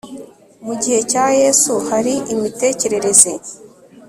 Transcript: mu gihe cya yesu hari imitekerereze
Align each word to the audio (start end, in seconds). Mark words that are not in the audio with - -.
mu 0.65 0.73
gihe 0.81 0.99
cya 1.11 1.25
yesu 1.41 1.71
hari 1.89 2.13
imitekerereze 2.33 3.31